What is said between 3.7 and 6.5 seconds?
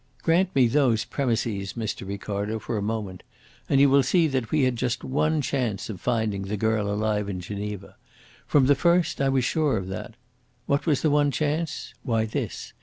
you will see that we had just one chance of finding